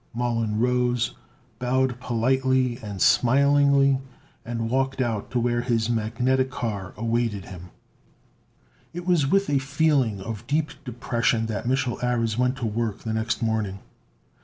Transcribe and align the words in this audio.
Mollon 0.15 0.57
rose, 0.59 1.13
bowed 1.59 1.99
politely 1.99 2.79
and 2.81 2.99
smilingly, 2.99 3.99
and 4.43 4.67
walked 4.67 4.99
out 4.99 5.29
to 5.29 5.39
where 5.39 5.61
his 5.61 5.91
magnetic 5.91 6.49
car 6.49 6.95
awaited 6.97 7.45
him. 7.45 7.69
It 8.95 9.05
was 9.05 9.27
with 9.29 9.47
a 9.47 9.59
feeling 9.59 10.19
of 10.19 10.47
deep 10.47 10.71
depression 10.85 11.45
that 11.45 11.67
Mich'l 11.67 12.03
Ares 12.03 12.35
went 12.35 12.55
to 12.55 12.65
work 12.65 13.01
the 13.03 13.13
next 13.13 13.43
morning. 13.43 13.77